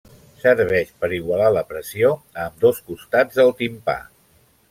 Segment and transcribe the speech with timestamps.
[0.43, 3.99] Serveix per igualar la pressió a ambdós costats del timpà.